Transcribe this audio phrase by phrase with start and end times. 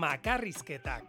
[0.00, 1.04] Makarrizketak.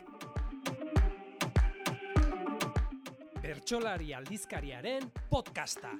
[3.41, 5.93] Bertsolari aldizkariaren podcasta.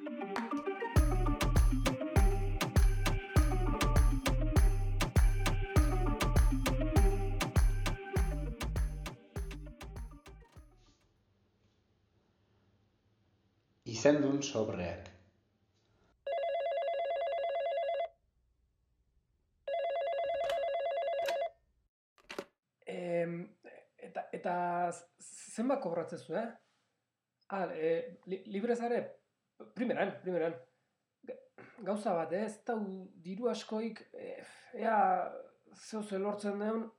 [13.85, 15.11] Izendun sobreak.
[22.91, 23.35] Em,
[23.97, 24.53] eta, eta
[25.55, 26.47] zenbat kobratzen zu, eh?
[27.49, 28.75] Ah, e, li, libre?
[29.75, 30.55] Primeran, primeran.
[31.27, 31.39] Ga-
[31.83, 32.45] Gauza bat, eh?
[32.45, 32.77] ez da
[33.27, 34.33] diru askoik, e,
[34.73, 34.97] ea
[35.75, 36.89] zeu ze lortzen deun,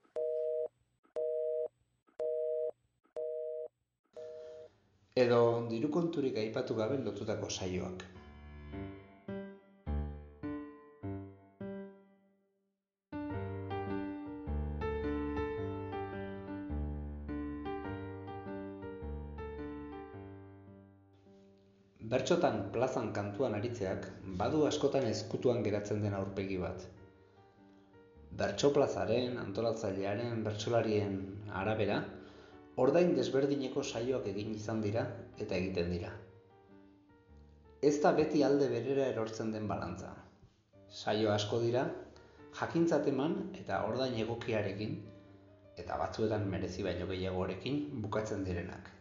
[5.22, 8.05] Edo diru konturik aipatu gabe lotutako saioak.
[22.12, 24.02] Bertxotan plazan kantuan aritzeak
[24.41, 26.82] badu askotan ezkutuan geratzen den aurpegi bat.
[28.42, 31.16] Bertso plazaren, antolatzailearen, bertsolarien
[31.62, 31.96] arabera,
[32.84, 35.06] ordain desberdineko saioak egin izan dira
[35.38, 36.12] eta egiten dira.
[37.80, 40.12] Ez da beti alde berera erortzen den balantza.
[40.92, 41.88] Saio asko dira,
[42.60, 44.98] jakintzat eman eta ordain egokiarekin,
[45.80, 48.98] eta batzuetan merezi baino gehiagorekin bukatzen direnak.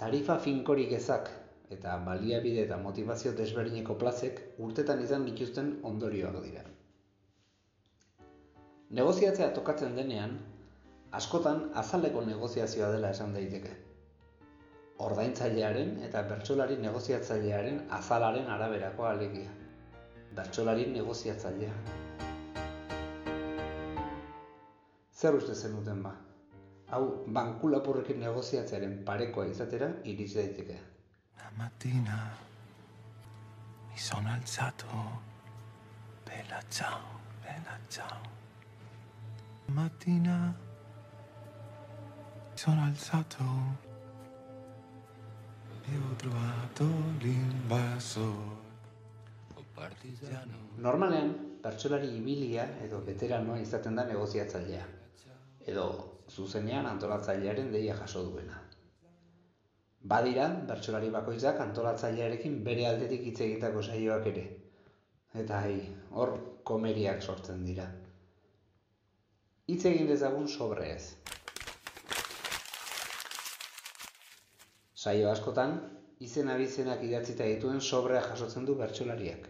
[0.00, 1.26] Tarifa finkorik ezak
[1.74, 6.62] eta baliabide eta motivazio desberdineko plazek urtetan izan dituzten ondorioak dira.
[8.98, 10.38] Negoziatzea tokatzen denean,
[11.18, 13.74] askotan azaleko negoziazioa dela esan daiteke.
[15.10, 19.52] Ordaintzailearen eta bertsolari negoziatzailearen azalaren araberako alegia.
[20.40, 21.76] Bertsolari negoziatzailea.
[25.20, 26.16] Zer uste zenuten ba?
[26.90, 30.78] Hau, bankulapurrekin negoziatzearen parekoa izatera iritsi daiteke.
[31.36, 32.16] Una mattina
[33.90, 34.86] mi sono alzato,
[36.26, 38.18] bella ciao, bella ciao.
[39.66, 40.52] Mattina
[42.50, 43.44] mi sono alzato
[45.86, 46.84] e ho trovato
[47.20, 48.58] l'invasor.
[49.74, 54.86] Partigiano, Normalean, bertsolari ibilia edo veteranoa izaten da negoziatzailea.
[55.64, 58.60] Edo zuzenean antolatzailearen deia jaso duena.
[60.12, 64.44] Badira, bertsolari bakoitzak antolatzailearekin bere aldetik hitz egitako saioak ere.
[65.42, 65.74] Eta hai,
[66.10, 66.32] hor
[66.70, 67.84] komeriak sortzen dira.
[69.70, 71.02] Hitz egin dezagun sobre ez.
[74.94, 75.76] Saio askotan,
[76.26, 79.46] izen abizenak idatzita dituen sobrea jasotzen du bertsolariak.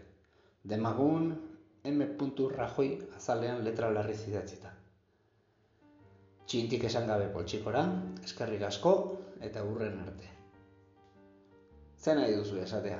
[0.73, 1.31] Demagun,
[1.83, 2.05] M.
[2.57, 4.80] Rajoy azalean letra larriz idatzita.
[6.51, 7.81] Txintik esan gabe poltsikora,
[8.27, 8.91] eskerrik asko
[9.47, 10.25] eta urren arte.
[11.95, 12.97] Zer nahi duzu esatea?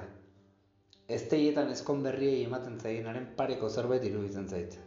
[1.16, 4.78] Ezteietan ezkon berriei ematen zaienaren pareko zerbait iruditzen zait.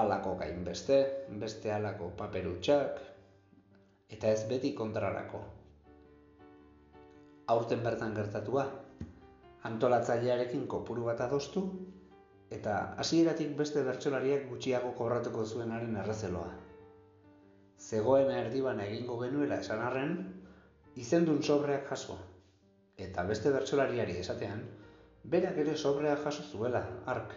[0.00, 0.96] Alako gain beste,
[1.44, 2.98] beste alako paperutxak,
[4.16, 5.44] eta ez beti kontrarako.
[7.54, 8.64] Aurten bertan gertatua,
[9.70, 11.62] antolatzailearekin kopuru bat adostu,
[12.58, 16.50] eta hasieratik beste bertsolariak gutxiago kobratuko zuenaren errezeloa.
[17.80, 20.16] Zegoen erdiban egingo genuela esan arren,
[21.00, 22.18] izendun sobreak jaso.
[23.00, 24.66] Eta beste bertsolariari esatean,
[25.34, 26.82] berak ere sobreak jaso zuela,
[27.14, 27.32] ark.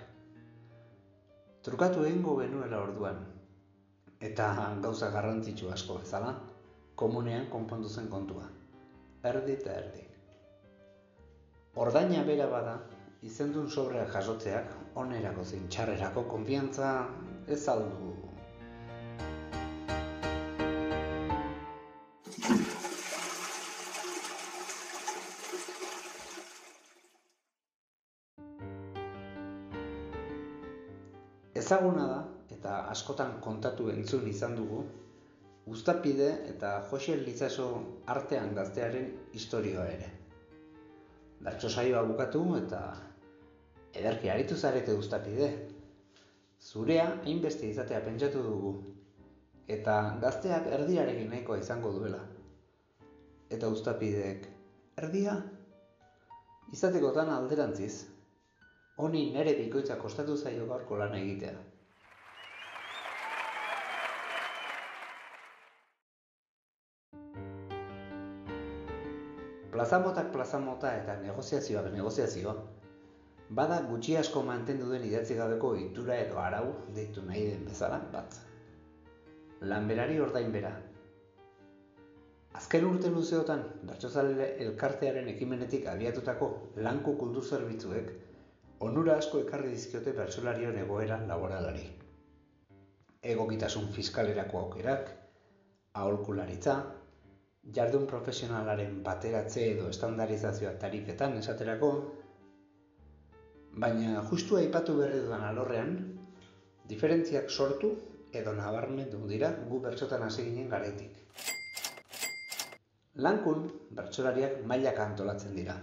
[1.64, 3.22] Trukatu egingo genuela orduan.
[4.20, 4.50] Eta
[4.84, 6.34] gauza garrantzitsu asko bezala,
[7.00, 8.50] komunean konpondu zen kontua.
[9.31, 10.04] Erdi eta erdi.
[11.86, 12.75] Ordaina bera bada,
[13.24, 16.92] izendun sobreak jasotzeak onerako zein txarrerako konfiantza
[17.48, 18.32] ez aldu.
[31.83, 32.19] Ezaguna da,
[32.56, 34.77] eta askotan kontatu entzun izan dugu,
[35.68, 37.65] Uztapide eta Jose Lizaso
[38.13, 40.07] artean gaztearen historioa ere.
[41.44, 42.80] Bertso saioa bukatu eta
[44.00, 45.50] ederki aritu zarete Uztapide.
[46.69, 48.71] Zurea hainbeste izatea pentsatu dugu,
[49.68, 52.24] eta gazteak erdiarekin nahikoa izango duela.
[53.50, 54.47] Eta Uztapideek,
[55.03, 55.36] erdia?
[56.71, 57.94] Izatekotan alderantziz,
[58.95, 61.73] honi nere bikoitza kostatu zaio gaurko lana egitea.
[69.83, 72.51] Plazamotak plazamota eta negoziazioak negoziazio,
[73.57, 76.69] bada gutxi asko mantendu den idatzi gabeko itura edo arau
[77.00, 78.38] deitu nahi den bezala bat.
[79.71, 80.71] lanberari ordain bera.
[82.62, 86.51] Azken urte luzeotan, bertsozale elkartearen ekimenetik abiatutako
[86.88, 88.12] lanku kultur zerbitzuek
[88.79, 91.88] onura asko ekarri dizkiote bertsolarion egoera laboralari.
[93.36, 95.15] Egokitasun fiskalerako aukerak,
[95.94, 96.81] aholkularitza,
[97.71, 101.92] jardun profesionalaren bateratze edo estandarizazioa tarifetan esaterako,
[103.83, 105.94] baina justu aipatu berri dudan alorrean,
[106.89, 107.94] diferentziak sortu
[108.33, 111.15] edo nabarmendu dira gu bertsotan hasi ginen garaitik.
[113.15, 115.77] Lankun, bertsolariak mailak antolatzen dira,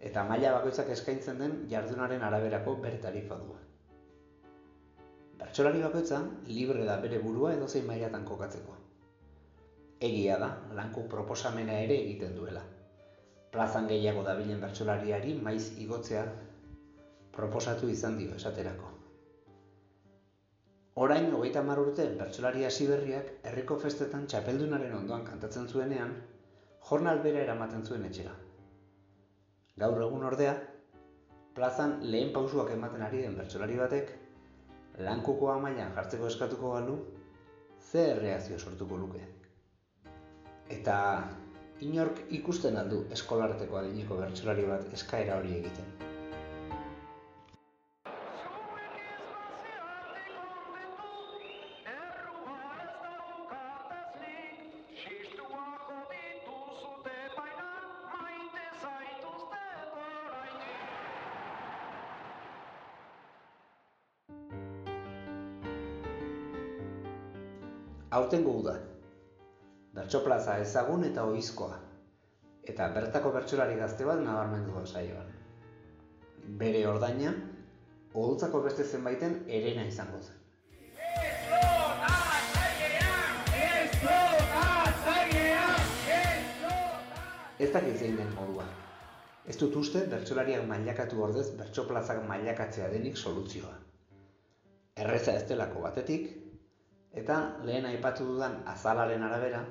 [0.00, 3.58] eta maila bakoitzak eskaintzen den jardunaren araberako bere tarifa du.
[5.38, 8.83] Bertsolari bakoitza libre da bere burua edo zein mailatan kokatzeko.
[10.04, 12.62] Egia da, lanku proposamena ere egiten duela.
[13.54, 16.24] Plazan gehiago dabilen bertsolariari maiz igotzea
[17.36, 18.90] proposatu izan dio esaterako.
[21.04, 26.12] Orain, hogeita mar urte, bertsolari hasi berriak herriko festetan txapeldunaren ondoan kantatzen zuenean,
[26.90, 28.34] jornal bera eramaten zuen etxera.
[29.84, 30.52] Gaur egun ordea,
[31.56, 34.12] plazan lehen pausuak ematen ari den bertsolari batek,
[35.08, 36.98] lankuko amailan jartzeko eskatuko balu,
[37.80, 39.33] ze erreazio sortuko luke.
[40.72, 40.96] Eta
[41.84, 45.92] inork ikusten aldu eskolarteko adineko bertsolari bat eskaera hori egiten.
[68.14, 68.93] Aurtengo uda.
[69.94, 71.76] Bertso plaza ezagun eta oizkoa.
[72.70, 75.28] Eta bertako bertsolari gazte bat nabarmendu da saioan.
[76.62, 77.30] Bere ordaina,
[78.12, 80.40] oholtzako beste zenbaiten erena izango zen.
[87.58, 88.66] Ez dakit zein den modua.
[89.46, 93.76] Ez dut uste bertsolariak mailakatu ordez bertso plazak mailakatzea denik soluzioa.
[95.06, 96.28] Erreza ez delako batetik,
[97.22, 99.64] eta lehen aipatu dudan azalaren arabera,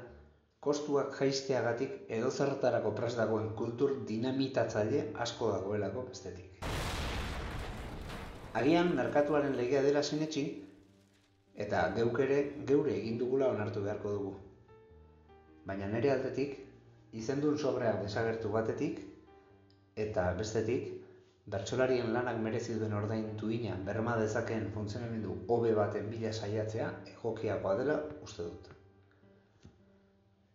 [0.63, 6.63] kostuak jaisteagatik edo zertarako prest dagoen kultur dinamitatzaile asko dagoelako bestetik.
[8.59, 10.43] Agian merkatuaren legea dela sinetxi,
[11.65, 12.37] eta geuk ere
[12.69, 14.33] geure egin dugula onartu beharko dugu.
[15.65, 16.53] Baina nire aldetik,
[17.23, 19.01] izendun sobrea desagertu batetik,
[20.05, 20.93] eta bestetik,
[21.55, 27.99] bertsolarien lanak merezi duen ordain duina berma dezakeen funtzionamendu hobe baten bila saiatzea egokiagoa dela
[28.29, 28.82] uste dut.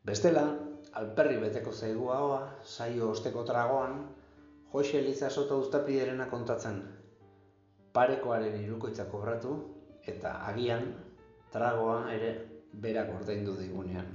[0.08, 0.42] Bestela,
[0.96, 3.98] alperri beteko zaigu haua, saio osteko tragoan,
[4.72, 6.78] Jose Eliza Soto Uztapiderena kontatzen,
[7.92, 9.52] parekoaren irukoitza kobratu,
[10.12, 10.86] eta agian,
[11.52, 12.32] tragoa ere
[12.86, 14.08] berak ordaindu digunean.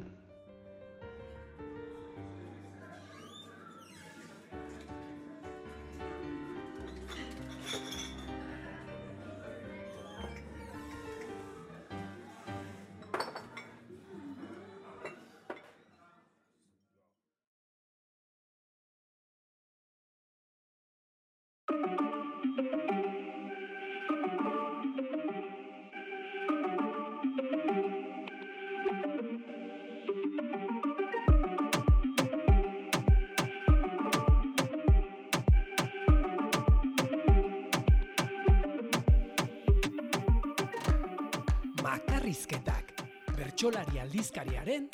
[42.24, 43.02] Makarrizketak,
[43.36, 44.86] bertsolari aldizkariaren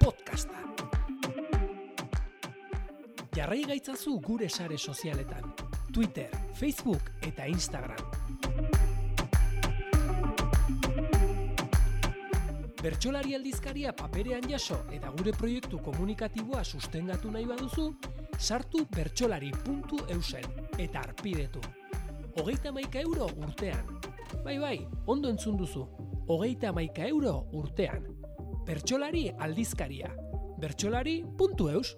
[0.00, 0.56] podcasta.
[3.36, 5.52] Jarrai gaitzazu gure sare sozialetan,
[5.92, 8.00] Twitter, Facebook eta Instagram.
[12.80, 17.90] Bertsolari aldizkaria paperean jaso eta gure proiektu komunikatiboa sustengatu nahi baduzu,
[18.38, 21.60] sartu bertsolari.eusen eta arpidetu.
[22.40, 23.98] Hogeita maika euro urtean.
[24.40, 26.07] Bai, bai, ondo entzun duzu.
[26.28, 28.02] Hogeita maika euro urtean.
[28.66, 30.10] Bertsolari aldizkaria.
[30.60, 31.94] Bertsolari.eus.